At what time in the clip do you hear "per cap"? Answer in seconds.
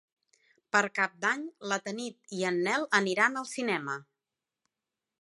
0.75-1.19